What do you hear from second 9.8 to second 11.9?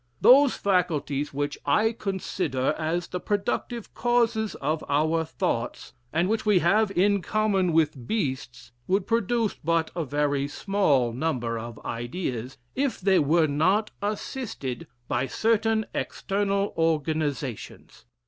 a very small number of